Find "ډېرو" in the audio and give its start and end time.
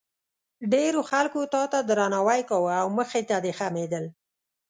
0.73-1.01